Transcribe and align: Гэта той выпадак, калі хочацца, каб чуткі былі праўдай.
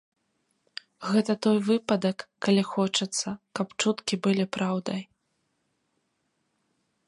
Гэта 1.09 1.31
той 1.45 1.57
выпадак, 1.67 2.17
калі 2.47 2.63
хочацца, 2.71 3.29
каб 3.61 3.67
чуткі 3.85 4.15
былі 4.29 4.45
праўдай. 4.57 5.07